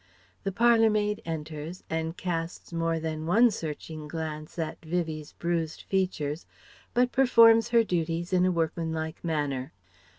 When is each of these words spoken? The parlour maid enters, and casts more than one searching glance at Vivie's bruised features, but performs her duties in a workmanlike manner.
The 0.43 0.51
parlour 0.51 0.89
maid 0.89 1.21
enters, 1.27 1.83
and 1.87 2.17
casts 2.17 2.73
more 2.73 2.99
than 2.99 3.27
one 3.27 3.51
searching 3.51 4.07
glance 4.07 4.57
at 4.57 4.83
Vivie's 4.83 5.33
bruised 5.33 5.83
features, 5.83 6.47
but 6.95 7.11
performs 7.11 7.69
her 7.69 7.83
duties 7.83 8.33
in 8.33 8.43
a 8.43 8.51
workmanlike 8.51 9.23
manner. 9.23 9.73